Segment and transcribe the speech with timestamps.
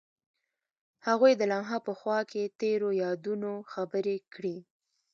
[1.07, 4.57] هغوی د لمحه په خوا کې تیرو یادونو خبرې کړې.